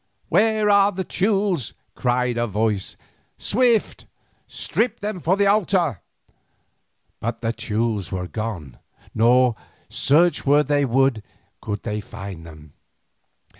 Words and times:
"Where 0.29 0.67
are 0.67 0.91
the 0.91 1.03
Teules?" 1.03 1.75
cried 1.93 2.35
a 2.35 2.47
voice. 2.47 2.97
"Swift! 3.37 4.07
strip 4.47 4.99
them 4.99 5.19
for 5.19 5.37
the 5.37 5.45
altar." 5.45 6.01
But 7.19 7.41
the 7.41 7.53
Teules 7.53 8.11
were 8.11 8.27
gone, 8.27 8.79
nor, 9.13 9.55
search 9.89 10.43
where 10.43 10.63
they 10.63 10.85
would, 10.85 11.21
could 11.61 11.83
they 11.83 12.01
find 12.01 12.47
them. 12.47 12.73